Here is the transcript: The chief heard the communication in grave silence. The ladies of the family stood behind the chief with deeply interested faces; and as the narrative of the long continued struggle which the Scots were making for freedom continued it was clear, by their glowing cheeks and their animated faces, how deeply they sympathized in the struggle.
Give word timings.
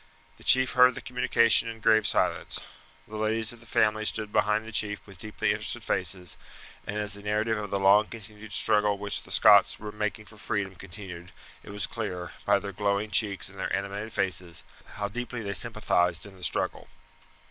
The 0.37 0.43
chief 0.43 0.71
heard 0.71 0.95
the 0.95 0.99
communication 1.01 1.69
in 1.69 1.79
grave 1.79 2.07
silence. 2.07 2.59
The 3.07 3.17
ladies 3.17 3.53
of 3.53 3.59
the 3.59 3.67
family 3.67 4.03
stood 4.03 4.33
behind 4.33 4.65
the 4.65 4.71
chief 4.71 5.05
with 5.05 5.19
deeply 5.19 5.51
interested 5.51 5.83
faces; 5.83 6.37
and 6.87 6.97
as 6.97 7.13
the 7.13 7.21
narrative 7.21 7.59
of 7.59 7.69
the 7.69 7.79
long 7.79 8.07
continued 8.07 8.51
struggle 8.51 8.97
which 8.97 9.21
the 9.21 9.31
Scots 9.31 9.77
were 9.77 9.91
making 9.91 10.25
for 10.25 10.37
freedom 10.37 10.73
continued 10.73 11.31
it 11.61 11.69
was 11.69 11.85
clear, 11.85 12.31
by 12.47 12.57
their 12.57 12.71
glowing 12.73 13.11
cheeks 13.11 13.47
and 13.47 13.59
their 13.59 13.71
animated 13.75 14.11
faces, 14.11 14.63
how 14.95 15.07
deeply 15.07 15.43
they 15.43 15.53
sympathized 15.53 16.25
in 16.25 16.35
the 16.35 16.43
struggle. 16.43 16.87